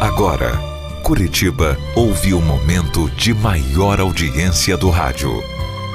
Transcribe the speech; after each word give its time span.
Agora, 0.00 0.56
Curitiba 1.02 1.76
ouve 1.96 2.32
o 2.32 2.40
momento 2.40 3.10
de 3.16 3.34
maior 3.34 3.98
audiência 3.98 4.76
do 4.76 4.90
rádio. 4.90 5.42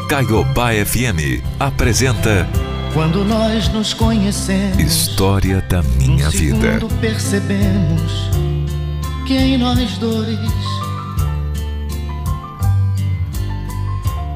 Caiobá 0.10 0.72
FM 0.74 1.42
apresenta 1.58 2.46
Quando 2.94 3.24
nós 3.24 3.70
nos 3.70 3.94
conhecemos, 3.94 4.78
História 4.78 5.62
da 5.70 5.82
Minha 5.82 6.26
num 6.26 6.32
Vida. 6.32 6.74
segundo 6.74 6.94
percebemos 7.00 8.30
que 9.26 9.38
em 9.38 9.58
nós 9.58 9.98
dois 9.98 10.38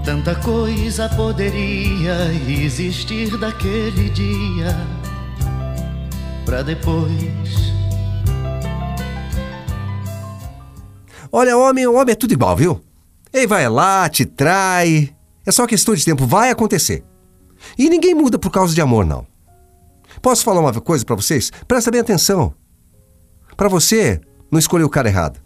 tanta 0.05 0.33
coisa 0.35 1.09
poderia 1.09 2.31
existir 2.47 3.37
daquele 3.37 4.09
dia 4.11 4.73
pra 6.45 6.61
depois. 6.61 7.66
Olha, 11.39 11.55
homem, 11.55 11.85
homem 11.85 12.13
é 12.13 12.15
tudo 12.15 12.33
igual, 12.33 12.57
viu? 12.57 12.81
Ele 13.31 13.45
vai 13.45 13.69
lá, 13.69 14.09
te 14.09 14.25
trai. 14.25 15.15
É 15.45 15.51
só 15.51 15.67
questão 15.67 15.93
de 15.93 16.03
tempo, 16.03 16.25
vai 16.25 16.49
acontecer. 16.49 17.05
E 17.77 17.91
ninguém 17.91 18.15
muda 18.15 18.39
por 18.39 18.49
causa 18.49 18.73
de 18.73 18.81
amor, 18.81 19.05
não. 19.05 19.23
Posso 20.19 20.43
falar 20.43 20.61
uma 20.61 20.73
coisa 20.81 21.05
pra 21.05 21.15
vocês? 21.15 21.51
Presta 21.67 21.91
bem 21.91 22.01
atenção. 22.01 22.55
Pra 23.55 23.69
você, 23.69 24.19
não 24.49 24.57
escolher 24.57 24.83
o 24.83 24.89
cara 24.89 25.09
errado. 25.09 25.39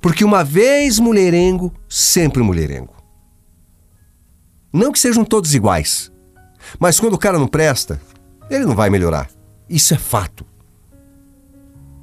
Porque 0.00 0.24
uma 0.24 0.44
vez 0.44 1.00
mulherengo, 1.00 1.74
sempre 1.88 2.40
mulherengo. 2.40 2.94
Não 4.72 4.92
que 4.92 5.00
sejam 5.00 5.24
todos 5.24 5.56
iguais. 5.56 6.12
Mas 6.78 7.00
quando 7.00 7.14
o 7.14 7.18
cara 7.18 7.36
não 7.36 7.48
presta, 7.48 8.00
ele 8.48 8.64
não 8.64 8.76
vai 8.76 8.90
melhorar. 8.90 9.28
Isso 9.68 9.92
é 9.92 9.98
fato. 9.98 10.46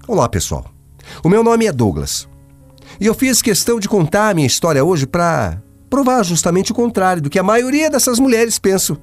Olá, 0.06 0.28
pessoal. 0.28 0.70
O 1.24 1.30
meu 1.30 1.42
nome 1.42 1.68
é 1.68 1.72
Douglas. 1.72 2.29
E 3.00 3.06
eu 3.06 3.14
fiz 3.14 3.42
questão 3.42 3.80
de 3.80 3.88
contar 3.88 4.30
a 4.30 4.34
minha 4.34 4.48
história 4.48 4.84
hoje 4.84 5.08
para 5.08 5.62
provar 5.90 6.24
justamente 6.24 6.72
o 6.72 6.76
contrário 6.76 7.22
do 7.22 7.30
que 7.30 7.40
a 7.40 7.44
maioria 7.44 7.90
dessas 7.90 8.20
mulheres 8.20 8.60
pensam. 8.60 8.98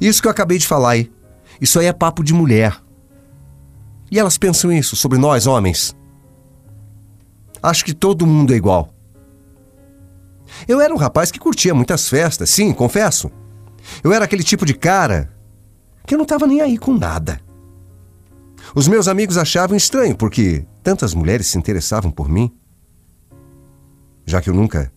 Isso 0.00 0.22
que 0.22 0.28
eu 0.28 0.32
acabei 0.32 0.56
de 0.56 0.66
falar 0.66 0.90
aí. 0.90 1.12
Isso 1.60 1.78
aí 1.78 1.86
é 1.86 1.92
papo 1.92 2.24
de 2.24 2.32
mulher. 2.32 2.76
E 4.10 4.18
elas 4.18 4.38
pensam 4.38 4.72
isso 4.72 4.96
sobre 4.96 5.18
nós, 5.18 5.46
homens. 5.46 5.94
Acho 7.62 7.84
que 7.84 7.92
todo 7.92 8.26
mundo 8.26 8.54
é 8.54 8.56
igual. 8.56 8.94
Eu 10.66 10.80
era 10.80 10.94
um 10.94 10.96
rapaz 10.96 11.30
que 11.30 11.38
curtia 11.38 11.74
muitas 11.74 12.08
festas, 12.08 12.48
sim, 12.48 12.72
confesso. 12.72 13.30
Eu 14.02 14.12
era 14.12 14.24
aquele 14.24 14.42
tipo 14.42 14.64
de 14.64 14.72
cara 14.72 15.30
que 16.06 16.14
eu 16.14 16.18
não 16.18 16.22
estava 16.22 16.46
nem 16.46 16.62
aí 16.62 16.78
com 16.78 16.94
nada. 16.96 17.38
Os 18.74 18.88
meus 18.88 19.06
amigos 19.06 19.36
achavam 19.36 19.76
estranho 19.76 20.16
porque 20.16 20.64
tantas 20.82 21.12
mulheres 21.12 21.46
se 21.46 21.58
interessavam 21.58 22.10
por 22.10 22.28
mim 22.28 22.50
já 24.28 24.42
que 24.42 24.50
eu 24.50 24.54
nunca. 24.54 24.92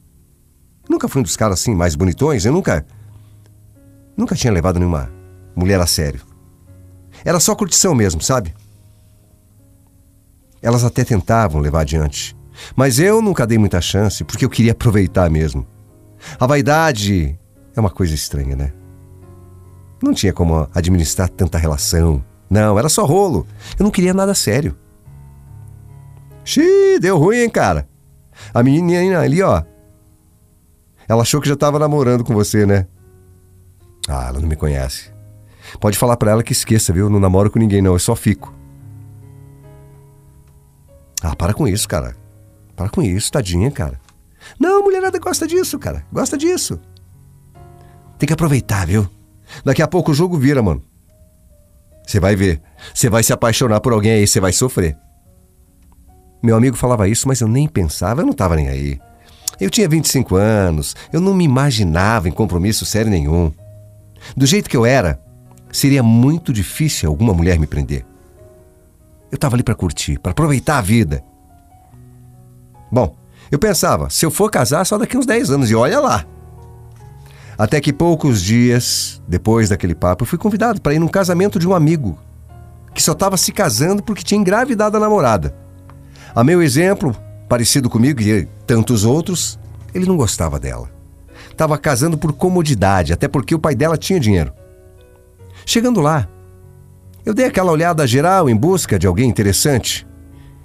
Nunca 0.90 1.08
fui 1.08 1.22
um 1.22 1.24
dos 1.24 1.38
caras 1.38 1.60
assim 1.60 1.74
mais 1.74 1.96
bonitões, 1.96 2.46
eu 2.46 2.52
nunca. 2.52 2.86
Nunca 4.18 4.36
tinha 4.36 4.52
levado 4.52 4.78
nenhuma 4.78 5.10
mulher 5.56 5.80
a 5.80 5.88
sério. 5.88 6.22
Era 7.24 7.40
só 7.40 7.56
curtição 7.56 7.96
mesmo, 7.96 8.22
sabe? 8.22 8.54
Elas 10.62 10.84
até 10.84 11.04
tentavam 11.04 11.62
levar 11.62 11.82
adiante. 11.82 12.36
Mas 12.76 13.00
eu 13.00 13.22
nunca 13.22 13.48
dei 13.48 13.58
muita 13.58 13.80
chance 13.80 14.24
porque 14.24 14.44
eu 14.44 14.50
queria 14.50 14.74
aproveitar 14.74 15.30
mesmo. 15.30 15.66
A 16.38 16.46
vaidade 16.46 17.40
é 17.76 17.80
uma 17.80 17.90
coisa 17.90 18.14
estranha, 18.14 18.56
né? 18.56 18.74
Não 20.04 20.14
tinha 20.14 20.34
como 20.34 20.68
administrar 20.74 21.30
tanta 21.30 21.58
relação. 21.58 22.24
Não, 22.50 22.78
era 22.78 22.90
só 22.90 23.06
rolo. 23.06 23.48
Eu 23.80 23.84
não 23.84 23.92
queria 23.92 24.14
nada 24.14 24.34
sério. 24.34 24.78
Xiii, 26.44 27.00
deu 27.00 27.18
ruim, 27.18 27.38
hein, 27.38 27.50
cara? 27.50 27.88
A 28.54 28.64
menininha 28.64 29.20
ali, 29.20 29.42
ó. 29.42 29.64
Ela 31.08 31.22
achou 31.22 31.42
que 31.42 31.50
já 31.50 31.56
tava 31.56 31.78
namorando 31.78 32.24
com 32.24 32.34
você, 32.34 32.66
né? 32.66 32.88
Ah, 34.08 34.28
ela 34.30 34.40
não 34.40 34.48
me 34.48 34.56
conhece. 34.56 35.12
Pode 35.80 35.98
falar 35.98 36.18
pra 36.18 36.32
ela 36.32 36.44
que 36.44 36.52
esqueça, 36.52 36.92
viu? 36.92 37.10
Não 37.10 37.20
namoro 37.20 37.52
com 37.52 37.60
ninguém, 37.60 37.82
não. 37.82 37.94
Eu 37.94 38.00
só 38.00 38.16
fico. 38.16 38.54
Ah, 41.22 41.36
para 41.36 41.54
com 41.54 41.68
isso, 41.68 41.88
cara. 41.88 42.16
Para 42.76 42.90
com 42.90 43.02
isso, 43.02 43.32
tadinha, 43.32 43.70
cara. 43.70 44.00
Não, 44.60 44.84
mulherada 44.84 45.20
gosta 45.20 45.48
disso, 45.48 45.78
cara. 45.78 46.06
Gosta 46.12 46.38
disso. 46.38 46.80
Tem 48.18 48.28
que 48.28 48.34
aproveitar, 48.34 48.86
viu? 48.88 49.08
Daqui 49.64 49.82
a 49.82 49.88
pouco 49.88 50.12
o 50.12 50.16
jogo 50.16 50.38
vira, 50.38 50.62
mano. 50.62 50.82
Você 52.06 52.20
vai 52.20 52.36
ver. 52.36 52.62
Você 52.94 53.10
vai 53.10 53.24
se 53.24 53.32
apaixonar 53.32 53.80
por 53.82 53.94
alguém 53.94 54.14
aí, 54.14 54.28
você 54.28 54.40
vai 54.40 54.52
sofrer. 54.52 54.98
Meu 56.42 56.56
amigo 56.56 56.76
falava 56.76 57.08
isso, 57.08 57.28
mas 57.28 57.40
eu 57.42 57.48
nem 57.48 57.68
pensava, 57.68 58.22
eu 58.22 58.26
não 58.26 58.32
estava 58.32 58.56
nem 58.56 58.68
aí. 58.68 59.00
Eu 59.60 59.70
tinha 59.70 59.88
25 59.88 60.36
anos, 60.36 60.96
eu 61.14 61.22
não 61.22 61.34
me 61.34 61.44
imaginava 61.44 62.28
em 62.28 62.32
compromisso 62.32 62.86
sério 62.86 63.12
nenhum. 63.12 63.52
Do 64.36 64.46
jeito 64.46 64.70
que 64.70 64.76
eu 64.76 64.86
era, 64.86 65.22
seria 65.72 66.02
muito 66.02 66.52
difícil 66.52 67.10
alguma 67.10 67.34
mulher 67.34 67.60
me 67.60 67.68
prender. 67.68 68.06
Eu 69.32 69.36
estava 69.36 69.56
ali 69.56 69.64
para 69.64 69.76
curtir, 69.76 70.20
para 70.20 70.32
aproveitar 70.32 70.80
a 70.80 70.82
vida. 70.82 71.24
Bom, 72.92 73.16
eu 73.52 73.60
pensava, 73.60 74.10
se 74.10 74.26
eu 74.26 74.32
for 74.32 74.50
casar, 74.50 74.86
só 74.86 74.98
daqui 74.98 75.18
uns 75.18 75.26
10 75.26 75.52
anos, 75.52 75.70
e 75.70 75.76
olha 75.76 76.00
lá. 76.00 76.26
Até 77.58 77.80
que 77.80 77.94
poucos 77.94 78.42
dias 78.42 79.22
depois 79.28 79.70
daquele 79.70 79.94
papo, 79.94 80.24
eu 80.24 80.28
fui 80.28 80.40
convidado 80.40 80.82
para 80.82 80.94
ir 80.94 81.00
num 81.00 81.08
casamento 81.08 81.60
de 81.60 81.68
um 81.68 81.76
amigo 81.76 82.18
que 82.94 83.02
só 83.02 83.12
estava 83.12 83.38
se 83.38 83.52
casando 83.52 84.02
porque 84.02 84.24
tinha 84.24 84.40
engravidado 84.40 84.98
a 84.98 85.00
namorada. 85.00 85.56
A 86.34 86.44
meu 86.44 86.62
exemplo, 86.62 87.16
parecido 87.50 87.90
comigo 87.90 88.22
e 88.22 88.46
tantos 88.66 89.04
outros, 89.04 89.60
ele 89.94 90.06
não 90.06 90.16
gostava 90.16 90.60
dela. 90.60 90.90
Estava 91.50 91.78
casando 91.78 92.18
por 92.18 92.32
comodidade, 92.34 93.14
até 93.14 93.28
porque 93.28 93.54
o 93.54 93.60
pai 93.60 93.76
dela 93.76 93.98
tinha 93.98 94.20
dinheiro. 94.20 94.54
Chegando 95.66 96.00
lá, 96.00 96.28
eu 97.26 97.34
dei 97.34 97.46
aquela 97.46 97.72
olhada 97.72 98.08
geral 98.08 98.50
em 98.50 98.56
busca 98.56 98.98
de 98.98 99.06
alguém 99.06 99.30
interessante. 99.30 100.08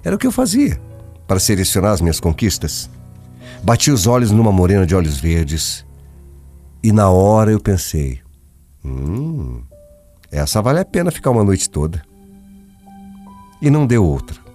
Era 0.04 0.14
o 0.14 0.18
que 0.18 0.26
eu 0.26 0.32
fazia 0.32 0.80
para 1.26 1.40
selecionar 1.40 1.92
as 1.92 2.00
minhas 2.00 2.20
conquistas. 2.20 2.88
Bati 3.62 3.90
os 3.90 4.06
olhos 4.06 4.30
numa 4.30 4.52
morena 4.52 4.86
de 4.86 4.94
olhos 4.94 5.18
verdes 5.18 5.84
e 6.82 6.92
na 6.92 7.10
hora 7.10 7.50
eu 7.50 7.58
pensei: 7.58 8.20
hum, 8.84 9.62
essa 10.30 10.62
vale 10.62 10.78
a 10.78 10.84
pena 10.84 11.10
ficar 11.10 11.30
uma 11.30 11.42
noite 11.42 11.68
toda. 11.68 12.00
E 13.60 13.68
não 13.68 13.86
deu 13.86 14.04
outra. 14.04 14.45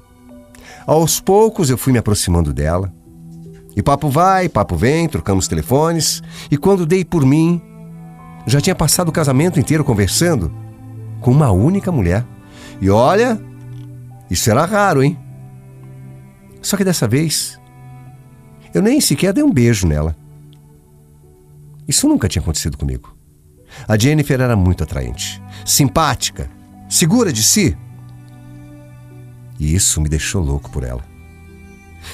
Aos 0.86 1.20
poucos 1.20 1.70
eu 1.70 1.78
fui 1.78 1.94
me 1.94 2.00
aproximando 2.00 2.54
dela. 2.54 2.94
E 3.76 3.82
papo 3.82 4.10
vai, 4.10 4.50
papo 4.50 4.76
vem, 4.76 5.08
trocamos 5.08 5.48
telefones. 5.48 6.22
E 6.50 6.58
quando 6.58 6.86
dei 6.86 7.06
por 7.06 7.26
mim, 7.26 7.62
já 8.46 8.60
tinha 8.60 8.76
passado 8.76 9.10
o 9.10 9.14
casamento 9.14 9.60
inteiro 9.60 9.84
conversando 9.84 10.52
com 11.22 11.32
uma 11.32 11.52
única 11.52 11.92
mulher. 11.92 12.26
E 12.82 12.90
olha, 12.90 13.40
isso 14.30 14.50
era 14.50 14.66
raro, 14.66 15.04
hein? 15.04 15.18
Só 16.62 16.76
que 16.78 16.84
dessa 16.84 17.08
vez, 17.08 17.60
eu 18.74 18.82
nem 18.82 19.00
sequer 19.00 19.34
dei 19.34 19.44
um 19.44 19.52
beijo 19.52 19.88
nela. 19.88 20.16
Isso 21.88 22.08
nunca 22.08 22.28
tinha 22.28 22.42
acontecido 22.42 22.78
comigo. 22.78 23.16
A 23.88 23.98
Jennifer 23.98 24.40
era 24.40 24.56
muito 24.56 24.84
atraente, 24.84 25.42
simpática, 25.66 26.50
segura 26.90 27.32
de 27.32 27.44
si. 27.44 27.78
E 29.62 29.76
isso 29.76 30.02
me 30.02 30.10
deixou 30.10 30.44
louco 30.44 30.72
por 30.72 30.84
ela. 30.84 31.06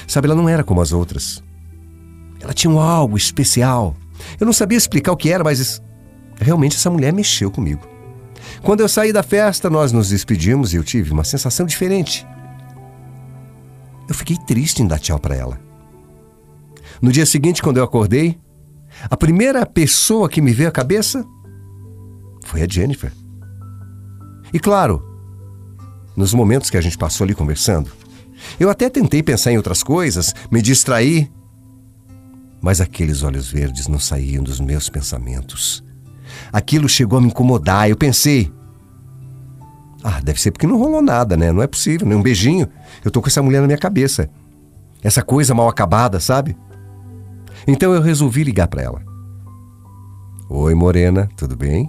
Sabe, 0.06 0.26
ela 0.26 0.34
não 0.34 0.50
era 0.50 0.62
como 0.62 0.82
as 0.82 0.92
outras. 0.92 1.42
Ela 2.38 2.52
tinha 2.52 2.70
um 2.70 2.78
algo 2.78 3.16
especial. 3.16 3.96
Eu 4.38 4.44
não 4.44 4.52
sabia 4.52 4.76
explicar 4.76 5.12
o 5.12 5.16
que 5.16 5.32
era, 5.32 5.42
mas 5.42 5.82
realmente 6.38 6.76
essa 6.76 6.90
mulher 6.90 7.10
mexeu 7.10 7.50
comigo. 7.50 7.88
Quando 8.62 8.80
eu 8.80 8.88
saí 8.88 9.14
da 9.14 9.22
festa, 9.22 9.70
nós 9.70 9.92
nos 9.92 10.10
despedimos 10.10 10.74
e 10.74 10.76
eu 10.76 10.84
tive 10.84 11.10
uma 11.10 11.24
sensação 11.24 11.64
diferente. 11.64 12.26
Eu 14.06 14.14
fiquei 14.14 14.36
triste 14.46 14.82
em 14.82 14.86
dar 14.86 14.98
tchau 14.98 15.18
para 15.18 15.34
ela. 15.34 15.58
No 17.00 17.10
dia 17.10 17.24
seguinte, 17.24 17.62
quando 17.62 17.78
eu 17.78 17.84
acordei, 17.84 18.38
a 19.08 19.16
primeira 19.16 19.64
pessoa 19.64 20.28
que 20.28 20.42
me 20.42 20.52
veio 20.52 20.68
à 20.68 20.72
cabeça 20.72 21.24
foi 22.44 22.60
a 22.60 22.68
Jennifer. 22.68 23.10
E 24.52 24.60
claro, 24.60 25.07
nos 26.18 26.34
momentos 26.34 26.68
que 26.68 26.76
a 26.76 26.80
gente 26.80 26.98
passou 26.98 27.24
ali 27.24 27.32
conversando. 27.32 27.92
Eu 28.58 28.68
até 28.68 28.90
tentei 28.90 29.22
pensar 29.22 29.52
em 29.52 29.56
outras 29.56 29.84
coisas, 29.84 30.34
me 30.50 30.60
distrair. 30.60 31.30
Mas 32.60 32.80
aqueles 32.80 33.22
olhos 33.22 33.48
verdes 33.48 33.86
não 33.86 34.00
saíam 34.00 34.42
dos 34.42 34.58
meus 34.58 34.88
pensamentos. 34.88 35.84
Aquilo 36.52 36.88
chegou 36.88 37.20
a 37.20 37.22
me 37.22 37.28
incomodar. 37.28 37.88
Eu 37.88 37.96
pensei: 37.96 38.52
Ah, 40.02 40.20
deve 40.20 40.40
ser 40.40 40.50
porque 40.50 40.66
não 40.66 40.76
rolou 40.76 41.00
nada, 41.00 41.36
né? 41.36 41.52
Não 41.52 41.62
é 41.62 41.68
possível, 41.68 42.04
nem 42.04 42.18
um 42.18 42.22
beijinho. 42.22 42.66
Eu 43.04 43.12
tô 43.12 43.22
com 43.22 43.28
essa 43.28 43.40
mulher 43.40 43.60
na 43.60 43.68
minha 43.68 43.78
cabeça. 43.78 44.28
Essa 45.00 45.22
coisa 45.22 45.54
mal 45.54 45.68
acabada, 45.68 46.18
sabe? 46.18 46.56
Então 47.64 47.94
eu 47.94 48.02
resolvi 48.02 48.42
ligar 48.42 48.66
para 48.66 48.82
ela. 48.82 49.04
Oi, 50.50 50.74
Morena, 50.74 51.28
tudo 51.36 51.56
bem? 51.56 51.88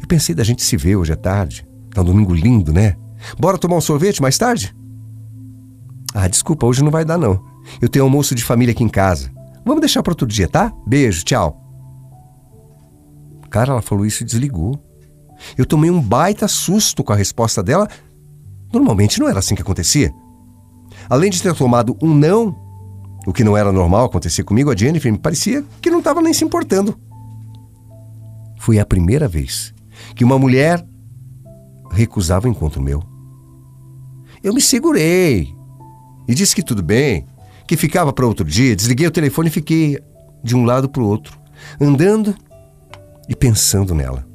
Eu 0.00 0.08
pensei 0.08 0.34
da 0.34 0.44
gente 0.44 0.62
se 0.62 0.78
ver 0.78 0.96
hoje 0.96 1.12
à 1.12 1.16
tarde. 1.16 1.66
Tá 1.90 2.00
um 2.00 2.04
domingo 2.06 2.32
lindo, 2.32 2.72
né? 2.72 2.96
Bora 3.38 3.58
tomar 3.58 3.76
um 3.76 3.80
sorvete 3.80 4.22
mais 4.22 4.38
tarde? 4.38 4.74
Ah, 6.14 6.28
desculpa, 6.28 6.66
hoje 6.66 6.82
não 6.84 6.90
vai 6.90 7.04
dar 7.04 7.18
não. 7.18 7.44
Eu 7.80 7.88
tenho 7.88 8.04
almoço 8.04 8.34
de 8.34 8.44
família 8.44 8.72
aqui 8.72 8.84
em 8.84 8.88
casa. 8.88 9.32
Vamos 9.64 9.80
deixar 9.80 10.02
para 10.02 10.12
outro 10.12 10.26
dia, 10.26 10.46
tá? 10.46 10.72
Beijo, 10.86 11.24
tchau. 11.24 11.60
Cara, 13.50 13.72
ela 13.72 13.82
falou 13.82 14.04
isso 14.04 14.22
e 14.22 14.26
desligou. 14.26 14.78
Eu 15.56 15.66
tomei 15.66 15.90
um 15.90 16.00
baita 16.00 16.46
susto 16.46 17.02
com 17.02 17.12
a 17.12 17.16
resposta 17.16 17.62
dela. 17.62 17.88
Normalmente 18.72 19.18
não 19.18 19.28
era 19.28 19.38
assim 19.38 19.54
que 19.54 19.62
acontecia. 19.62 20.12
Além 21.08 21.30
de 21.30 21.42
ter 21.42 21.54
tomado 21.54 21.96
um 22.02 22.14
não, 22.14 22.54
o 23.26 23.32
que 23.32 23.44
não 23.44 23.56
era 23.56 23.72
normal 23.72 24.06
acontecer 24.06 24.44
comigo, 24.44 24.70
a 24.70 24.76
Jennifer 24.76 25.10
me 25.10 25.18
parecia 25.18 25.64
que 25.80 25.90
não 25.90 25.98
estava 25.98 26.20
nem 26.20 26.32
se 26.32 26.44
importando. 26.44 26.98
Foi 28.58 28.78
a 28.78 28.86
primeira 28.86 29.28
vez 29.28 29.74
que 30.14 30.24
uma 30.24 30.38
mulher 30.38 30.86
recusava 31.90 32.46
o 32.46 32.50
encontro 32.50 32.82
meu. 32.82 33.13
Eu 34.44 34.52
me 34.52 34.60
segurei 34.60 35.54
e 36.28 36.34
disse 36.34 36.54
que 36.54 36.62
tudo 36.62 36.82
bem, 36.82 37.26
que 37.66 37.78
ficava 37.78 38.12
para 38.12 38.26
outro 38.26 38.44
dia. 38.44 38.76
Desliguei 38.76 39.06
o 39.06 39.10
telefone 39.10 39.48
e 39.48 39.50
fiquei 39.50 39.98
de 40.42 40.54
um 40.54 40.66
lado 40.66 40.86
para 40.86 41.02
o 41.02 41.06
outro, 41.06 41.40
andando 41.80 42.36
e 43.26 43.34
pensando 43.34 43.94
nela. 43.94 44.26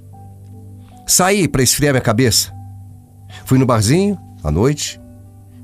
Saí 1.06 1.48
para 1.48 1.62
esfriar 1.62 1.94
minha 1.94 2.02
cabeça. 2.02 2.52
Fui 3.46 3.60
no 3.60 3.68
barzinho 3.68 4.18
à 4.44 4.50
noite 4.50 5.00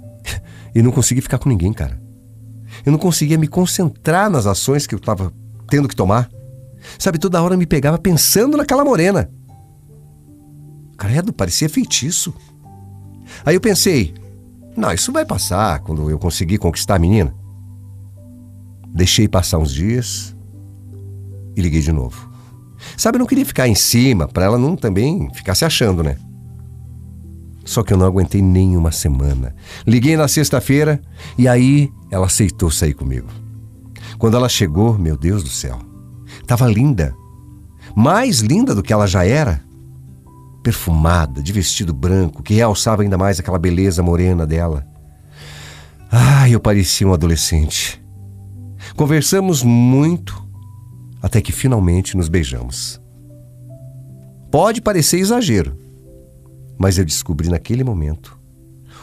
e 0.76 0.82
não 0.84 0.92
consegui 0.92 1.22
ficar 1.22 1.40
com 1.40 1.50
ninguém, 1.50 1.74
cara. 1.74 2.00
Eu 2.86 2.92
não 2.92 3.00
conseguia 3.00 3.40
me 3.40 3.48
concentrar 3.48 4.30
nas 4.30 4.46
ações 4.46 4.86
que 4.86 4.94
eu 4.94 5.00
estava 5.00 5.34
tendo 5.68 5.88
que 5.88 5.96
tomar. 5.96 6.30
Sabe, 7.00 7.18
toda 7.18 7.42
hora 7.42 7.58
me 7.58 7.66
pegava 7.66 7.98
pensando 7.98 8.58
naquela 8.58 8.86
morena. 8.86 9.28
Credo, 11.00 11.34
parecia 11.34 11.68
feitiço. 11.68 12.32
Aí 13.44 13.56
eu 13.56 13.62
pensei, 13.62 14.14
não, 14.76 14.92
isso 14.92 15.12
vai 15.12 15.26
passar 15.26 15.80
quando 15.80 16.10
eu 16.10 16.20
conseguir 16.20 16.58
conquistar 16.58 16.96
a 16.96 17.00
menina. 17.00 17.34
Deixei 18.94 19.28
passar 19.28 19.58
uns 19.58 19.74
dias 19.74 20.36
e 21.56 21.62
liguei 21.62 21.82
de 21.82 21.92
novo. 21.92 22.30
Sabe, 22.98 23.18
eu 23.18 23.20
não 23.20 23.26
queria 23.26 23.46
ficar 23.46 23.68
em 23.68 23.76
cima 23.76 24.28
para 24.28 24.46
ela 24.46 24.58
não 24.58 24.76
também 24.76 25.30
ficar 25.34 25.56
se 25.56 25.66
achando, 25.66 26.04
né? 26.04 26.18
Só 27.64 27.82
que 27.82 27.92
eu 27.92 27.98
não 27.98 28.06
aguentei 28.06 28.42
nem 28.42 28.78
uma 28.78 28.92
semana. 28.92 29.56
Liguei 29.88 30.16
na 30.16 30.28
sexta-feira 30.28 31.02
e 31.38 31.48
aí 31.48 31.92
ela 32.12 32.28
aceitou 32.28 32.70
sair 32.70 32.94
comigo. 32.94 33.28
Quando 34.20 34.38
ela 34.38 34.48
chegou, 34.48 34.98
meu 34.98 35.18
Deus 35.18 35.44
do 35.44 35.50
céu, 35.50 35.80
estava 36.40 36.68
linda. 36.68 37.16
Mais 37.96 38.40
linda 38.40 38.76
do 38.76 38.84
que 38.84 38.94
ela 38.94 39.08
já 39.08 39.26
era. 39.26 39.64
Perfumada, 40.66 41.44
de 41.44 41.54
vestido 41.54 41.94
branco, 41.94 42.42
que 42.42 42.56
realçava 42.56 43.04
ainda 43.04 43.20
mais 43.20 43.40
aquela 43.40 43.60
beleza 43.60 44.02
morena 44.02 44.48
dela. 44.48 44.84
Ai, 46.12 46.56
eu 46.56 46.60
parecia 46.60 47.08
um 47.08 47.14
adolescente. 47.14 48.04
Conversamos 48.96 49.62
muito 49.62 50.44
até 51.22 51.40
que 51.40 51.52
finalmente 51.52 52.18
nos 52.18 52.28
beijamos. 52.28 53.00
Pode 54.50 54.82
parecer 54.82 55.20
exagero, 55.20 55.78
mas 56.80 56.98
eu 56.98 57.06
descobri 57.06 57.48
naquele 57.48 57.84
momento 57.84 58.36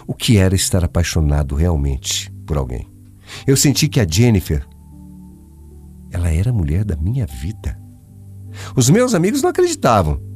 o 0.05 0.15
que 0.15 0.39
era 0.39 0.57
estar 0.57 0.83
apaixonado 0.83 1.55
realmente 1.55 2.29
por 2.45 2.57
alguém. 2.57 2.89
Eu 3.47 3.57
senti 3.57 3.89
que 3.89 4.01
a 4.01 4.07
Jennifer 4.09 4.67
ela 6.11 6.29
era 6.29 6.51
a 6.51 6.53
mulher 6.53 6.85
da 6.85 6.97
minha 6.97 7.25
vida. 7.25 7.81
Os 8.75 8.91
meus 8.91 9.15
amigos 9.15 9.43
não 9.43 9.51
acreditavam 9.51 10.32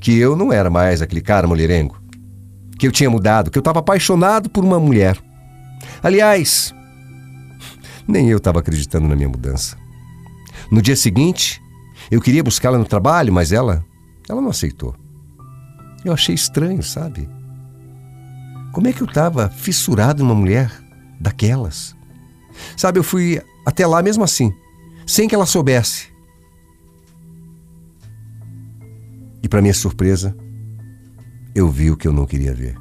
que 0.00 0.16
eu 0.16 0.36
não 0.36 0.52
era 0.52 0.70
mais 0.70 1.02
aquele 1.02 1.20
cara 1.20 1.46
mulherengo, 1.46 2.00
que 2.78 2.86
eu 2.86 2.92
tinha 2.92 3.10
mudado, 3.10 3.50
que 3.50 3.58
eu 3.58 3.60
estava 3.60 3.80
apaixonado 3.80 4.48
por 4.48 4.64
uma 4.64 4.78
mulher. 4.78 5.18
Aliás, 6.02 6.74
nem 8.06 8.28
eu 8.30 8.38
estava 8.38 8.60
acreditando 8.60 9.08
na 9.08 9.16
minha 9.16 9.28
mudança. 9.28 9.76
No 10.70 10.80
dia 10.80 10.96
seguinte, 10.96 11.60
eu 12.10 12.20
queria 12.20 12.42
buscá-la 12.42 12.78
no 12.78 12.84
trabalho, 12.84 13.32
mas 13.32 13.52
ela, 13.52 13.84
ela 14.28 14.40
não 14.40 14.50
aceitou. 14.50 14.94
Eu 16.04 16.12
achei 16.12 16.34
estranho, 16.34 16.82
sabe? 16.82 17.28
Como 18.72 18.86
é 18.86 18.92
que 18.92 19.02
eu 19.02 19.06
estava 19.06 19.48
fissurado 19.48 20.22
numa 20.22 20.34
mulher 20.34 20.70
daquelas? 21.20 21.96
Sabe, 22.76 22.98
eu 22.98 23.04
fui 23.04 23.42
até 23.66 23.86
lá 23.86 24.02
mesmo 24.02 24.24
assim, 24.24 24.52
sem 25.06 25.28
que 25.28 25.34
ela 25.34 25.46
soubesse. 25.46 26.08
E 29.42 29.48
para 29.48 29.62
minha 29.62 29.74
surpresa, 29.74 30.36
eu 31.54 31.70
vi 31.70 31.90
o 31.90 31.96
que 31.96 32.06
eu 32.06 32.12
não 32.12 32.26
queria 32.26 32.54
ver. 32.54 32.76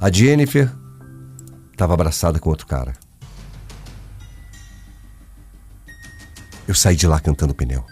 A 0.00 0.10
Jennifer 0.10 0.70
estava 1.72 1.94
abraçada 1.94 2.38
com 2.38 2.50
outro 2.50 2.66
cara. 2.66 2.94
Eu 6.66 6.74
saí 6.74 6.96
de 6.96 7.06
lá 7.06 7.20
cantando 7.20 7.54
pneu. 7.54 7.84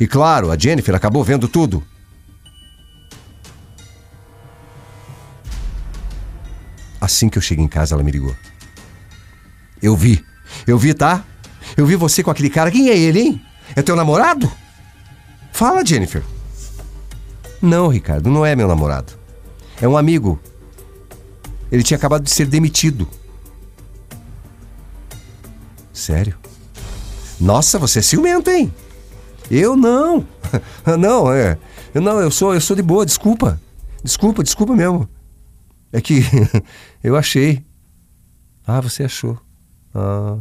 E 0.00 0.06
claro, 0.06 0.50
a 0.50 0.58
Jennifer 0.58 0.94
acabou 0.94 1.22
vendo 1.22 1.46
tudo. 1.46 1.84
Assim 7.00 7.28
que 7.28 7.36
eu 7.36 7.42
cheguei 7.42 7.64
em 7.64 7.68
casa, 7.68 7.94
ela 7.94 8.02
me 8.02 8.10
ligou. 8.10 8.34
Eu 9.82 9.94
vi. 9.94 10.24
Eu 10.66 10.78
vi, 10.78 10.94
tá? 10.94 11.22
Eu 11.76 11.84
vi 11.84 11.96
você 11.96 12.22
com 12.22 12.30
aquele 12.30 12.48
cara. 12.48 12.70
Quem 12.70 12.88
é 12.88 12.96
ele, 12.96 13.20
hein? 13.20 13.46
É 13.76 13.82
teu 13.82 13.94
namorado? 13.94 14.50
Fala, 15.52 15.84
Jennifer. 15.84 16.22
Não, 17.64 17.88
Ricardo, 17.88 18.28
não 18.28 18.44
é 18.44 18.54
meu 18.54 18.68
namorado. 18.68 19.14
É 19.80 19.88
um 19.88 19.96
amigo. 19.96 20.38
Ele 21.72 21.82
tinha 21.82 21.96
acabado 21.96 22.22
de 22.22 22.30
ser 22.30 22.46
demitido. 22.46 23.08
Sério? 25.90 26.36
Nossa, 27.40 27.78
você 27.78 28.00
é 28.00 28.02
ciumento, 28.02 28.50
hein? 28.50 28.70
Eu 29.50 29.76
não. 29.76 30.26
não, 30.98 31.32
é. 31.32 31.56
Eu 31.94 32.02
não, 32.02 32.20
eu 32.20 32.30
sou, 32.30 32.52
eu 32.52 32.60
sou 32.60 32.76
de 32.76 32.82
boa, 32.82 33.06
desculpa. 33.06 33.58
Desculpa, 34.02 34.44
desculpa 34.44 34.76
mesmo. 34.76 35.08
É 35.90 36.02
que 36.02 36.20
eu 37.02 37.16
achei. 37.16 37.64
Ah, 38.66 38.82
você 38.82 39.04
achou. 39.04 39.38
Ah. 39.94 40.36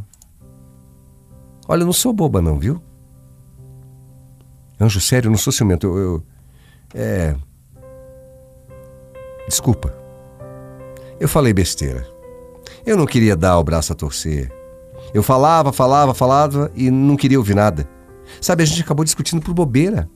Olha, 1.70 1.84
eu 1.84 1.86
não 1.86 1.94
sou 1.94 2.12
boba 2.12 2.42
não, 2.42 2.60
viu? 2.60 2.84
Anjo, 4.78 5.00
sério, 5.00 5.28
eu 5.28 5.31
não 5.31 5.38
sou 5.38 5.54
ciumento. 5.54 5.88
Eu, 5.88 5.98
eu 5.98 6.24
é. 6.94 7.36
Desculpa. 9.48 9.94
Eu 11.19 11.28
falei 11.28 11.54
besteira. 11.54 12.07
Eu 12.86 12.98
não 12.98 13.06
queria 13.06 13.36
dar 13.36 13.58
o 13.58 13.63
braço 13.63 13.94
a 13.94 13.96
torcer. 13.96 14.51
Eu 15.13 15.24
falava, 15.24 15.72
falava, 15.72 16.13
falava 16.13 16.72
e 16.75 16.89
não 16.89 17.15
queria 17.15 17.38
ouvir 17.38 17.56
nada. 17.56 17.88
Sabe, 18.41 18.63
a 18.63 18.65
gente 18.65 18.82
acabou 18.82 19.06
discutindo 19.06 19.41
por 19.41 19.53
bobeira. 19.53 20.10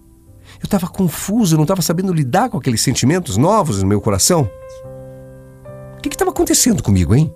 Eu 0.59 0.65
estava 0.65 0.87
confuso, 0.87 1.53
eu 1.53 1.57
não 1.57 1.65
estava 1.65 1.81
sabendo 1.81 2.13
lidar 2.13 2.49
com 2.49 2.57
aqueles 2.57 2.81
sentimentos 2.81 3.37
novos 3.37 3.81
no 3.81 3.87
meu 3.87 4.01
coração. 4.01 4.49
O 5.97 6.01
que 6.01 6.09
estava 6.09 6.31
acontecendo 6.31 6.81
comigo, 6.81 7.13
hein? 7.13 7.33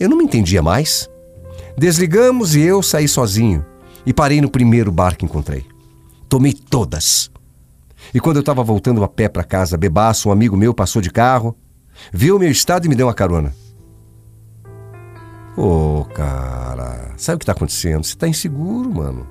Eu 0.00 0.08
não 0.08 0.16
me 0.16 0.24
entendia 0.24 0.62
mais. 0.62 1.08
Desligamos 1.76 2.54
e 2.54 2.62
eu 2.62 2.82
saí 2.82 3.06
sozinho 3.06 3.64
e 4.04 4.12
parei 4.12 4.40
no 4.40 4.50
primeiro 4.50 4.90
bar 4.90 5.16
que 5.16 5.24
encontrei. 5.24 5.64
Tomei 6.28 6.52
todas. 6.52 7.30
E 8.14 8.20
quando 8.20 8.36
eu 8.36 8.40
estava 8.40 8.62
voltando 8.62 9.02
a 9.04 9.08
pé 9.08 9.28
para 9.28 9.44
casa, 9.44 9.76
bebaço, 9.76 10.28
um 10.28 10.32
amigo 10.32 10.56
meu 10.56 10.74
passou 10.74 11.00
de 11.00 11.10
carro, 11.10 11.56
viu 12.12 12.36
o 12.36 12.38
meu 12.38 12.50
estado 12.50 12.86
e 12.86 12.88
me 12.88 12.94
deu 12.94 13.06
uma 13.06 13.14
carona. 13.14 13.54
Ô, 15.56 16.00
oh, 16.00 16.04
cara, 16.06 17.12
sabe 17.16 17.36
o 17.36 17.38
que 17.38 17.44
está 17.44 17.52
acontecendo? 17.52 18.04
Você 18.04 18.14
está 18.14 18.26
inseguro, 18.26 18.90
mano. 18.90 19.26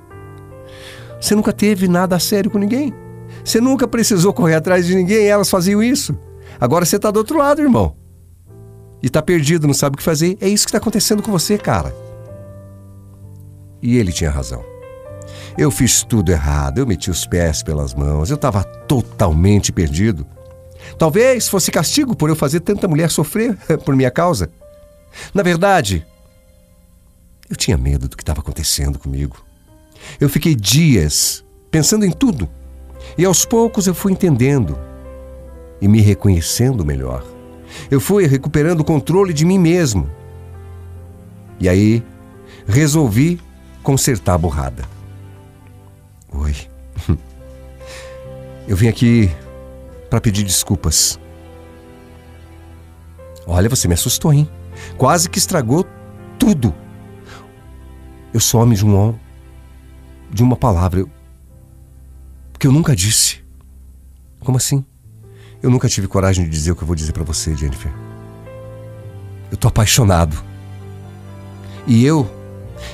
Você 1.20 1.34
nunca 1.34 1.52
teve 1.52 1.88
nada 1.88 2.16
a 2.16 2.20
sério 2.20 2.50
com 2.50 2.58
ninguém. 2.58 2.94
Você 3.44 3.60
nunca 3.60 3.88
precisou 3.88 4.32
correr 4.32 4.54
atrás 4.54 4.86
de 4.86 4.94
ninguém, 4.94 5.26
elas 5.26 5.50
faziam 5.50 5.82
isso. 5.82 6.16
Agora 6.60 6.84
você 6.84 6.96
está 6.96 7.10
do 7.10 7.16
outro 7.16 7.38
lado, 7.38 7.60
irmão. 7.60 7.96
E 9.02 9.06
está 9.06 9.20
perdido, 9.20 9.66
não 9.66 9.74
sabe 9.74 9.94
o 9.94 9.98
que 9.98 10.02
fazer. 10.02 10.38
É 10.40 10.48
isso 10.48 10.64
que 10.64 10.68
está 10.68 10.78
acontecendo 10.78 11.22
com 11.22 11.32
você, 11.32 11.58
cara. 11.58 11.92
E 13.82 13.96
ele 13.96 14.12
tinha 14.12 14.30
razão. 14.30 14.71
Eu 15.56 15.70
fiz 15.70 16.02
tudo 16.02 16.32
errado, 16.32 16.78
eu 16.78 16.86
meti 16.86 17.10
os 17.10 17.26
pés 17.26 17.62
pelas 17.62 17.94
mãos, 17.94 18.30
eu 18.30 18.36
estava 18.36 18.64
totalmente 18.64 19.70
perdido. 19.70 20.26
Talvez 20.98 21.48
fosse 21.48 21.70
castigo 21.70 22.16
por 22.16 22.28
eu 22.28 22.36
fazer 22.36 22.60
tanta 22.60 22.88
mulher 22.88 23.10
sofrer 23.10 23.56
por 23.84 23.94
minha 23.94 24.10
causa. 24.10 24.50
Na 25.34 25.42
verdade, 25.42 26.06
eu 27.50 27.56
tinha 27.56 27.76
medo 27.76 28.08
do 28.08 28.16
que 28.16 28.22
estava 28.22 28.40
acontecendo 28.40 28.98
comigo. 28.98 29.44
Eu 30.18 30.28
fiquei 30.28 30.54
dias 30.54 31.44
pensando 31.70 32.04
em 32.04 32.10
tudo. 32.10 32.48
E 33.16 33.24
aos 33.24 33.44
poucos 33.44 33.86
eu 33.86 33.94
fui 33.94 34.12
entendendo 34.12 34.78
e 35.80 35.86
me 35.86 36.00
reconhecendo 36.00 36.84
melhor. 36.84 37.24
Eu 37.90 38.00
fui 38.00 38.26
recuperando 38.26 38.80
o 38.80 38.84
controle 38.84 39.32
de 39.32 39.44
mim 39.44 39.58
mesmo. 39.58 40.08
E 41.60 41.68
aí 41.68 42.02
resolvi 42.66 43.40
consertar 43.82 44.34
a 44.34 44.38
borrada. 44.38 44.84
Oi. 46.34 46.54
Eu 48.66 48.76
vim 48.76 48.88
aqui 48.88 49.30
para 50.08 50.20
pedir 50.20 50.44
desculpas. 50.44 51.18
Olha, 53.46 53.68
você 53.68 53.88
me 53.88 53.94
assustou, 53.94 54.32
hein? 54.32 54.48
Quase 54.96 55.28
que 55.28 55.38
estragou 55.38 55.84
tudo. 56.38 56.74
Eu 58.32 58.40
sou 58.40 58.62
homem 58.62 58.76
de 58.76 58.86
um 58.86 59.14
de 60.30 60.42
uma 60.42 60.56
palavra 60.56 61.00
eu, 61.00 61.10
que 62.58 62.66
eu 62.66 62.72
nunca 62.72 62.96
disse. 62.96 63.44
Como 64.40 64.56
assim? 64.56 64.84
Eu 65.62 65.70
nunca 65.70 65.88
tive 65.88 66.08
coragem 66.08 66.44
de 66.44 66.50
dizer 66.50 66.72
o 66.72 66.76
que 66.76 66.82
eu 66.82 66.86
vou 66.86 66.96
dizer 66.96 67.12
para 67.12 67.24
você, 67.24 67.54
Jennifer. 67.54 67.92
Eu 69.50 69.56
tô 69.56 69.68
apaixonado. 69.68 70.42
E 71.86 72.04
eu, 72.04 72.28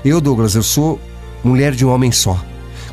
eu, 0.04 0.20
Douglas, 0.20 0.54
eu 0.54 0.62
sou 0.62 1.00
mulher 1.44 1.72
de 1.72 1.84
um 1.84 1.90
homem 1.90 2.10
só. 2.10 2.42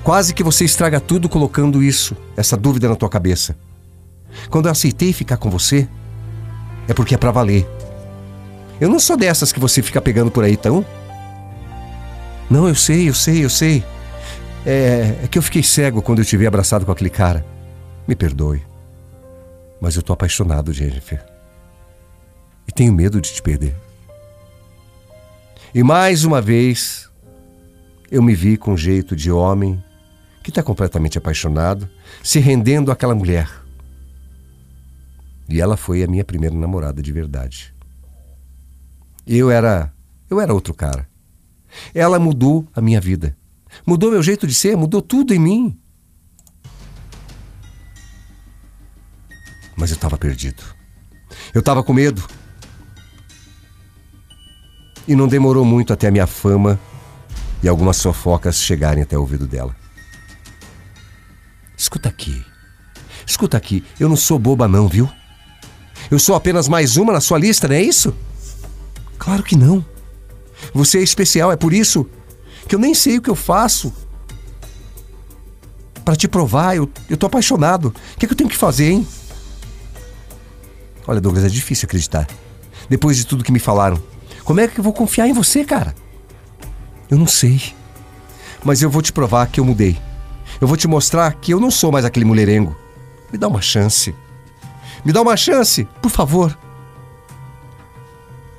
Quase 0.05 0.35
que 0.35 0.43
você 0.43 0.63
estraga 0.63 0.99
tudo 0.99 1.27
colocando 1.27 1.81
isso, 1.81 2.15
essa 2.37 2.55
dúvida 2.55 2.87
na 2.87 2.95
tua 2.95 3.09
cabeça. 3.09 3.57
Quando 4.51 4.67
eu 4.67 4.71
aceitei 4.71 5.11
ficar 5.11 5.37
com 5.37 5.49
você, 5.49 5.87
é 6.87 6.93
porque 6.93 7.15
é 7.15 7.17
para 7.17 7.31
valer. 7.31 7.67
Eu 8.79 8.87
não 8.87 8.99
sou 8.99 9.17
dessas 9.17 9.51
que 9.51 9.59
você 9.59 9.81
fica 9.81 9.99
pegando 9.99 10.29
por 10.29 10.43
aí, 10.43 10.55
tão? 10.55 10.85
Não, 12.47 12.67
eu 12.67 12.75
sei, 12.75 13.09
eu 13.09 13.15
sei, 13.15 13.43
eu 13.43 13.49
sei. 13.49 13.83
É, 14.63 15.21
é 15.23 15.27
que 15.27 15.39
eu 15.39 15.41
fiquei 15.41 15.63
cego 15.63 16.03
quando 16.03 16.19
eu 16.19 16.25
te 16.25 16.37
vi 16.37 16.45
abraçado 16.45 16.85
com 16.85 16.91
aquele 16.91 17.09
cara. 17.09 17.43
Me 18.07 18.15
perdoe. 18.15 18.61
Mas 19.81 19.95
eu 19.95 20.03
tô 20.03 20.13
apaixonado, 20.13 20.71
Jennifer. 20.71 21.25
E 22.67 22.71
tenho 22.71 22.93
medo 22.93 23.19
de 23.19 23.33
te 23.33 23.41
perder. 23.41 23.75
E 25.73 25.81
mais 25.81 26.23
uma 26.25 26.43
vez, 26.43 27.09
eu 28.11 28.21
me 28.21 28.35
vi 28.35 28.55
com 28.55 28.77
jeito 28.77 29.15
de 29.15 29.31
homem 29.31 29.83
que 30.45 30.51
está 30.51 30.61
completamente 30.61 31.17
apaixonado, 31.17 31.89
se 32.21 32.37
rendendo 32.37 32.91
àquela 32.91 33.15
mulher. 33.15 33.49
E 35.49 35.59
ela 35.59 35.75
foi 35.75 36.03
a 36.03 36.07
minha 36.07 36.23
primeira 36.23 36.55
namorada 36.55 37.01
de 37.01 37.11
verdade. 37.11 37.73
Eu 39.25 39.49
era, 39.49 39.91
eu 40.29 40.39
era 40.39 40.53
outro 40.53 40.71
cara. 40.71 41.09
Ela 41.95 42.19
mudou 42.19 42.67
a 42.75 42.79
minha 42.79 43.01
vida. 43.01 43.35
Mudou 43.87 44.11
meu 44.11 44.21
jeito 44.21 44.45
de 44.45 44.53
ser, 44.53 44.77
mudou 44.77 45.01
tudo 45.01 45.33
em 45.33 45.39
mim. 45.39 45.79
Mas 49.75 49.89
eu 49.89 49.95
estava 49.95 50.15
perdido. 50.15 50.61
Eu 51.55 51.61
estava 51.61 51.83
com 51.83 51.91
medo. 51.91 52.23
E 55.07 55.15
não 55.15 55.27
demorou 55.27 55.65
muito 55.65 55.91
até 55.91 56.07
a 56.07 56.11
minha 56.11 56.27
fama 56.27 56.79
e 57.63 57.67
algumas 57.67 57.99
fofocas 57.99 58.57
chegarem 58.57 59.01
até 59.01 59.17
o 59.17 59.21
ouvido 59.21 59.47
dela. 59.47 59.84
Escuta 61.85 62.09
aqui. 62.09 62.43
Escuta 63.27 63.57
aqui, 63.57 63.83
eu 63.99 64.09
não 64.09 64.15
sou 64.15 64.39
boba 64.39 64.67
não, 64.67 64.87
viu? 64.87 65.07
Eu 66.09 66.17
sou 66.17 66.35
apenas 66.35 66.67
mais 66.67 66.97
uma 66.97 67.13
na 67.13 67.21
sua 67.21 67.37
lista, 67.37 67.67
não 67.67 67.75
é 67.75 67.81
isso? 67.83 68.11
Claro 69.19 69.43
que 69.43 69.55
não. 69.55 69.85
Você 70.73 70.97
é 70.97 71.03
especial, 71.03 71.51
é 71.51 71.55
por 71.55 71.73
isso 71.73 72.09
que 72.67 72.73
eu 72.73 72.79
nem 72.79 72.95
sei 72.95 73.19
o 73.19 73.21
que 73.21 73.29
eu 73.29 73.35
faço. 73.35 73.93
Para 76.03 76.15
te 76.15 76.27
provar, 76.27 76.75
eu, 76.75 76.89
eu 77.07 77.17
tô 77.17 77.27
apaixonado. 77.27 77.89
O 77.89 78.17
que, 78.17 78.25
é 78.25 78.27
que 78.27 78.33
eu 78.33 78.37
tenho 78.37 78.49
que 78.49 78.57
fazer, 78.57 78.89
hein? 78.89 79.07
Olha, 81.05 81.21
Douglas, 81.21 81.45
é 81.45 81.49
difícil 81.49 81.85
acreditar. 81.85 82.27
Depois 82.89 83.15
de 83.15 83.27
tudo 83.27 83.43
que 83.43 83.51
me 83.51 83.59
falaram. 83.59 84.01
Como 84.43 84.59
é 84.59 84.67
que 84.67 84.79
eu 84.79 84.83
vou 84.83 84.91
confiar 84.91 85.27
em 85.27 85.33
você, 85.33 85.63
cara? 85.63 85.93
Eu 87.11 87.17
não 87.19 87.27
sei. 87.27 87.61
Mas 88.63 88.81
eu 88.81 88.89
vou 88.89 89.03
te 89.03 89.13
provar 89.13 89.45
que 89.45 89.59
eu 89.59 89.65
mudei. 89.65 89.99
Eu 90.59 90.67
vou 90.67 90.77
te 90.77 90.87
mostrar 90.87 91.33
que 91.33 91.53
eu 91.53 91.59
não 91.59 91.71
sou 91.71 91.91
mais 91.91 92.05
aquele 92.05 92.25
mulherengo. 92.25 92.75
Me 93.31 93.37
dá 93.37 93.47
uma 93.47 93.61
chance. 93.61 94.15
Me 95.03 95.11
dá 95.11 95.21
uma 95.21 95.37
chance, 95.37 95.87
por 96.01 96.09
favor. 96.09 96.57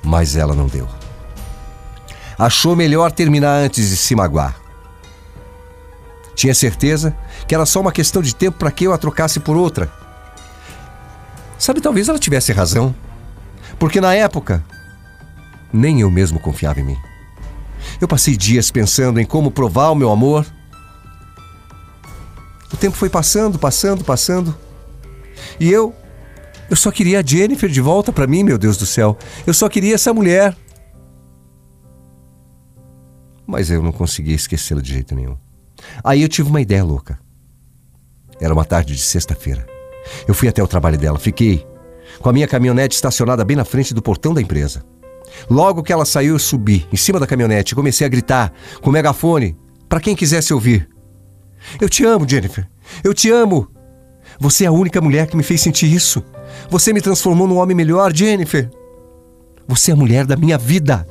Mas 0.03 0.35
ela 0.35 0.53
não 0.53 0.67
deu 0.67 0.87
achou 2.37 2.75
melhor 2.75 3.11
terminar 3.11 3.55
antes 3.55 3.89
de 3.89 3.97
se 3.97 4.15
magoar. 4.15 4.55
Tinha 6.35 6.53
certeza 6.53 7.17
que 7.47 7.55
era 7.55 7.65
só 7.65 7.81
uma 7.81 7.91
questão 7.91 8.21
de 8.21 8.35
tempo 8.35 8.59
para 8.59 8.69
que 8.69 8.83
eu 8.83 8.93
a 8.93 8.97
trocasse 8.97 9.39
por 9.39 9.57
outra. 9.57 9.91
Sabe, 11.57 11.81
talvez 11.81 12.07
ela 12.07 12.19
tivesse 12.19 12.53
razão. 12.53 12.93
Porque 13.79 13.99
na 13.99 14.13
época, 14.13 14.63
nem 15.73 16.01
eu 16.01 16.11
mesmo 16.11 16.39
confiava 16.39 16.79
em 16.79 16.83
mim. 16.83 16.97
Eu 17.99 18.07
passei 18.07 18.37
dias 18.37 18.69
pensando 18.69 19.19
em 19.19 19.25
como 19.25 19.49
provar 19.49 19.89
o 19.89 19.95
meu 19.95 20.11
amor. 20.11 20.45
O 22.71 22.77
tempo 22.77 22.95
foi 22.95 23.09
passando, 23.09 23.57
passando, 23.57 24.03
passando. 24.03 24.55
E 25.59 25.71
eu. 25.71 25.93
Eu 26.69 26.75
só 26.75 26.91
queria 26.91 27.21
a 27.21 27.23
Jennifer 27.23 27.69
de 27.69 27.79
volta 27.79 28.11
para 28.11 28.27
mim, 28.27 28.43
meu 28.43 28.57
Deus 28.57 28.75
do 28.75 28.85
céu. 28.85 29.17
Eu 29.45 29.53
só 29.53 29.69
queria 29.69 29.95
essa 29.95 30.13
mulher 30.13 30.53
mas 33.47 33.71
eu 33.71 33.81
não 33.81 33.93
conseguia 33.93 34.35
esquecê-la 34.35 34.81
de 34.81 34.91
jeito 34.91 35.15
nenhum. 35.15 35.37
Aí 36.03 36.21
eu 36.21 36.27
tive 36.27 36.49
uma 36.49 36.59
ideia 36.59 36.83
louca. 36.83 37.17
Era 38.41 38.53
uma 38.53 38.65
tarde 38.65 38.93
de 38.93 39.01
sexta-feira. 39.01 39.65
Eu 40.27 40.33
fui 40.33 40.49
até 40.49 40.61
o 40.61 40.67
trabalho 40.67 40.97
dela, 40.97 41.17
fiquei 41.17 41.65
com 42.19 42.29
a 42.29 42.33
minha 42.33 42.47
caminhonete 42.47 42.95
estacionada 42.95 43.43
bem 43.45 43.55
na 43.55 43.65
frente 43.65 43.93
do 43.93 44.01
portão 44.01 44.33
da 44.33 44.41
empresa. 44.41 44.83
Logo 45.49 45.81
que 45.81 45.93
ela 45.93 46.05
saiu, 46.05 46.35
eu 46.35 46.39
subi 46.39 46.85
em 46.91 46.97
cima 46.97 47.19
da 47.19 47.27
caminhonete 47.27 47.73
e 47.73 47.75
comecei 47.75 48.05
a 48.05 48.09
gritar 48.09 48.51
com 48.81 48.89
o 48.89 48.93
megafone 48.93 49.57
para 49.87 49.99
quem 49.99 50.15
quisesse 50.15 50.53
ouvir. 50.53 50.89
Eu 51.79 51.89
te 51.89 52.03
amo, 52.05 52.27
Jennifer. 52.27 52.67
Eu 53.03 53.13
te 53.13 53.29
amo. 53.29 53.67
Você 54.39 54.65
é 54.65 54.67
a 54.67 54.71
única 54.71 55.01
mulher 55.01 55.27
que 55.27 55.35
me 55.35 55.43
fez 55.43 55.61
sentir 55.61 55.91
isso. 55.91 56.23
Você 56.69 56.93
me 56.93 57.01
transformou 57.01 57.47
num 57.47 57.57
homem 57.57 57.75
melhor, 57.75 58.13
Jennifer. 58.13 58.69
Você 59.67 59.91
é 59.91 59.93
a 59.93 59.97
mulher 59.97 60.25
da 60.25 60.35
minha 60.35 60.57
vida. 60.57 61.07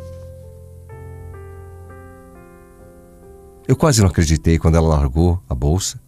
Eu 3.68 3.74
quase 3.74 4.00
não 4.00 4.08
acreditei 4.08 4.58
quando 4.58 4.76
ela 4.76 4.88
largou 4.88 5.42
a 5.48 5.54
bolsa 5.54 6.00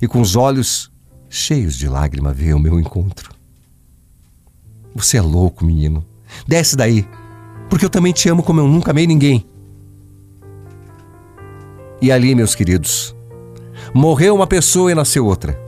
e, 0.00 0.06
com 0.06 0.20
os 0.20 0.36
olhos 0.36 0.90
cheios 1.28 1.76
de 1.76 1.88
lágrima, 1.88 2.32
veio 2.32 2.54
ao 2.54 2.60
meu 2.60 2.78
encontro. 2.78 3.34
Você 4.94 5.16
é 5.16 5.20
louco, 5.20 5.64
menino. 5.64 6.04
Desce 6.46 6.76
daí, 6.76 7.06
porque 7.68 7.84
eu 7.84 7.90
também 7.90 8.12
te 8.12 8.28
amo 8.28 8.42
como 8.42 8.60
eu 8.60 8.68
nunca 8.68 8.92
amei 8.92 9.06
ninguém. 9.06 9.46
E 12.00 12.10
ali, 12.10 12.34
meus 12.34 12.54
queridos, 12.54 13.14
morreu 13.94 14.34
uma 14.34 14.46
pessoa 14.46 14.90
e 14.90 14.94
nasceu 14.94 15.26
outra. 15.26 15.58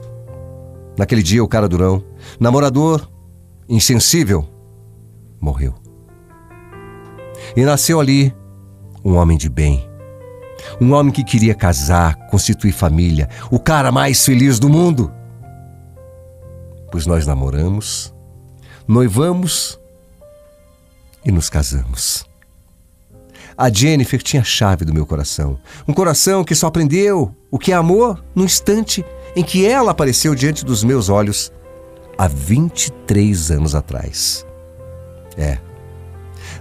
Naquele 0.97 1.23
dia, 1.23 1.43
o 1.43 1.47
cara 1.47 1.67
durão, 1.67 2.03
namorador, 2.39 3.09
insensível, 3.67 4.47
morreu. 5.39 5.73
E 7.55 7.63
nasceu 7.63 7.99
ali 7.99 8.33
um 9.03 9.15
homem 9.15 9.37
de 9.37 9.49
bem 9.49 9.93
um 10.79 10.93
homem 10.93 11.11
que 11.11 11.23
queria 11.23 11.55
casar, 11.55 12.15
constituir 12.27 12.71
família, 12.71 13.29
o 13.51 13.59
cara 13.59 13.91
mais 13.91 14.25
feliz 14.25 14.59
do 14.59 14.69
mundo. 14.69 15.11
Pois 16.91 17.05
nós 17.05 17.25
namoramos, 17.25 18.13
noivamos 18.87 19.79
e 21.25 21.31
nos 21.31 21.49
casamos. 21.49 22.25
A 23.57 23.69
Jennifer 23.69 24.21
tinha 24.21 24.41
a 24.41 24.45
chave 24.45 24.85
do 24.85 24.93
meu 24.93 25.05
coração. 25.05 25.59
Um 25.87 25.93
coração 25.93 26.43
que 26.43 26.55
só 26.55 26.67
aprendeu 26.67 27.33
o 27.51 27.59
que 27.59 27.71
é 27.71 27.75
amor 27.75 28.23
no 28.33 28.43
instante 28.43 29.05
em 29.35 29.43
que 29.43 29.65
ela 29.65 29.91
apareceu 29.91 30.33
diante 30.35 30.65
dos 30.65 30.83
meus 30.83 31.09
olhos 31.09 31.51
há 32.17 32.27
23 32.27 33.51
anos 33.51 33.75
atrás. 33.75 34.45
É. 35.37 35.57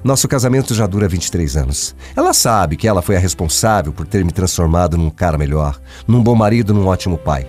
Nosso 0.02 0.26
casamento 0.26 0.74
já 0.74 0.86
dura 0.86 1.06
23 1.06 1.56
anos. 1.56 1.94
Ela 2.16 2.32
sabe 2.32 2.76
que 2.76 2.88
ela 2.88 3.02
foi 3.02 3.16
a 3.16 3.20
responsável 3.20 3.92
por 3.92 4.06
ter 4.06 4.24
me 4.24 4.32
transformado 4.32 4.98
num 4.98 5.10
cara 5.10 5.38
melhor, 5.38 5.80
num 6.06 6.22
bom 6.22 6.34
marido, 6.34 6.74
num 6.74 6.86
ótimo 6.86 7.16
pai. 7.16 7.46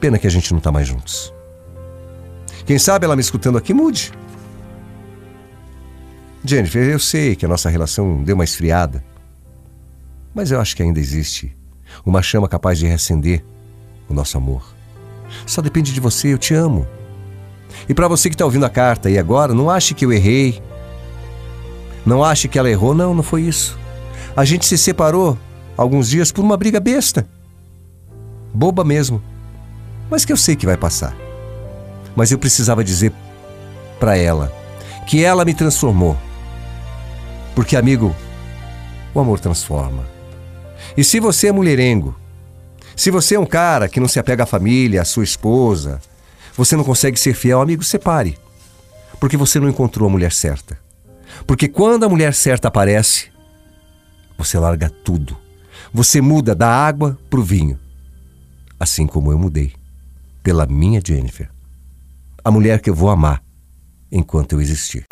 Pena 0.00 0.18
que 0.18 0.26
a 0.26 0.30
gente 0.30 0.52
não 0.52 0.60
tá 0.60 0.70
mais 0.70 0.86
juntos. 0.86 1.32
Quem 2.66 2.78
sabe 2.78 3.04
ela 3.04 3.16
me 3.16 3.22
escutando 3.22 3.58
aqui 3.58 3.72
mude. 3.72 4.12
Jennifer, 6.44 6.88
eu 6.88 6.98
sei 6.98 7.34
que 7.34 7.44
a 7.44 7.48
nossa 7.48 7.68
relação 7.68 8.22
deu 8.22 8.34
uma 8.34 8.44
esfriada, 8.44 9.04
mas 10.34 10.50
eu 10.50 10.60
acho 10.60 10.76
que 10.76 10.82
ainda 10.82 11.00
existe 11.00 11.56
uma 12.04 12.22
chama 12.22 12.48
capaz 12.48 12.78
de 12.78 12.86
reacender 12.86 13.44
o 14.08 14.14
nosso 14.14 14.36
amor. 14.36 14.74
Só 15.46 15.60
depende 15.60 15.92
de 15.92 16.00
você, 16.00 16.32
eu 16.32 16.38
te 16.38 16.54
amo. 16.54 16.86
E 17.88 17.94
para 17.94 18.08
você 18.08 18.28
que 18.28 18.34
está 18.34 18.44
ouvindo 18.44 18.64
a 18.64 18.70
carta 18.70 19.08
aí 19.08 19.18
agora, 19.18 19.54
não 19.54 19.70
ache 19.70 19.94
que 19.94 20.04
eu 20.04 20.12
errei. 20.12 20.62
Não 22.04 22.24
ache 22.24 22.48
que 22.48 22.58
ela 22.58 22.70
errou. 22.70 22.94
Não, 22.94 23.14
não 23.14 23.22
foi 23.22 23.42
isso. 23.42 23.78
A 24.36 24.44
gente 24.44 24.66
se 24.66 24.78
separou 24.78 25.38
alguns 25.76 26.08
dias 26.08 26.32
por 26.32 26.42
uma 26.42 26.56
briga 26.56 26.80
besta. 26.80 27.26
Boba 28.54 28.84
mesmo. 28.84 29.22
Mas 30.10 30.24
que 30.24 30.32
eu 30.32 30.36
sei 30.36 30.56
que 30.56 30.66
vai 30.66 30.76
passar. 30.76 31.14
Mas 32.16 32.30
eu 32.30 32.38
precisava 32.38 32.82
dizer 32.82 33.12
para 34.00 34.16
ela 34.16 34.52
que 35.06 35.22
ela 35.22 35.44
me 35.44 35.54
transformou. 35.54 36.16
Porque, 37.58 37.74
amigo, 37.74 38.14
o 39.12 39.18
amor 39.18 39.40
transforma. 39.40 40.06
E 40.96 41.02
se 41.02 41.18
você 41.18 41.48
é 41.48 41.52
mulherengo, 41.52 42.16
se 42.94 43.10
você 43.10 43.34
é 43.34 43.40
um 43.40 43.44
cara 43.44 43.88
que 43.88 43.98
não 43.98 44.06
se 44.06 44.20
apega 44.20 44.44
à 44.44 44.46
família, 44.46 45.02
à 45.02 45.04
sua 45.04 45.24
esposa, 45.24 46.00
Você 46.56 46.76
não 46.76 46.84
consegue 46.84 47.18
ser 47.18 47.34
fiel, 47.34 47.60
amigo, 47.60 47.82
separe. 47.82 48.38
Porque 49.18 49.36
você 49.36 49.58
não 49.58 49.68
encontrou 49.68 50.08
a 50.08 50.12
mulher 50.12 50.30
certa. 50.30 50.78
Porque 51.48 51.66
quando 51.66 52.04
a 52.04 52.08
mulher 52.08 52.32
certa 52.32 52.68
aparece, 52.68 53.28
você 54.38 54.56
larga 54.56 54.88
tudo. 54.88 55.36
Você 55.92 56.20
muda 56.20 56.54
da 56.54 56.68
água 56.68 57.18
para 57.28 57.40
o 57.40 57.42
vinho. 57.42 57.76
Assim 58.78 59.04
como 59.04 59.32
eu 59.32 59.38
mudei. 59.38 59.72
Pela 60.44 60.64
minha 60.64 61.02
Jennifer. 61.04 61.50
A 62.44 62.52
mulher 62.52 62.80
que 62.80 62.88
eu 62.88 62.94
vou 62.94 63.10
amar 63.10 63.42
enquanto 64.12 64.52
eu 64.52 64.60
existir. 64.60 65.08